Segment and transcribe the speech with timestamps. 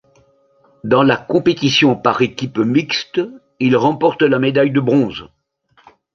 [0.83, 3.21] Dans la compétition par équipes mixtes,
[3.59, 5.27] il remporte la médaille de bronze.